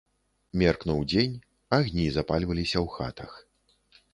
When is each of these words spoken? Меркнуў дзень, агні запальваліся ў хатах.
Меркнуў 0.61 1.03
дзень, 1.13 1.35
агні 1.79 2.07
запальваліся 2.15 2.77
ў 2.81 2.87
хатах. 2.99 3.31